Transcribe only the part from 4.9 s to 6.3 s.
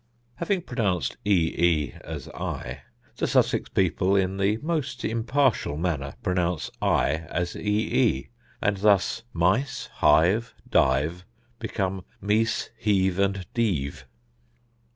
impartial manner